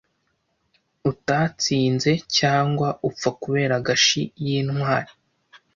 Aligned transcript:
utatsinze 1.11 2.11
cyangwa 2.37 2.87
upfa 3.07 3.29
kubera 3.41 3.75
gashi 3.85 4.21
y'intwari 4.45 5.11